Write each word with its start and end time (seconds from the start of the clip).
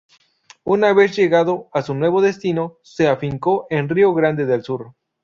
Una 0.63 0.93
vez 0.95 1.15
llegado 1.15 1.69
a 1.73 1.83
su 1.83 1.93
nuevo 1.93 2.23
destino, 2.23 2.79
se 2.81 3.07
afincó 3.07 3.67
en 3.69 3.87
Río 3.87 4.15
Grande 4.15 4.47
del 4.47 4.63
Sur. 4.63 4.93